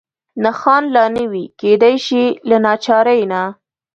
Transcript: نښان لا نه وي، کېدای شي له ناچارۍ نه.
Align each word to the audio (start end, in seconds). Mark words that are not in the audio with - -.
نښان 0.43 0.83
لا 0.95 1.05
نه 1.15 1.23
وي، 1.31 1.43
کېدای 1.59 1.95
شي 2.05 2.23
له 2.49 2.57
ناچارۍ 2.65 3.21
نه. 3.31 3.41